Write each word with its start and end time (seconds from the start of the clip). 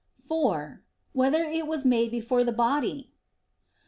(4) 0.15 0.81
Whether 1.13 1.43
it 1.43 1.67
was 1.67 1.85
made 1.85 2.09
before 2.09 2.43
the 2.43 2.51
body? 2.51 3.13